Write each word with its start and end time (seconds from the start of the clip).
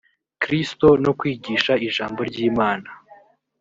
kristo 0.41 0.87
no 1.03 1.11
kwigisha 1.19 1.73
ijambo 1.87 2.19
ry 2.29 2.37
imana 2.49 2.89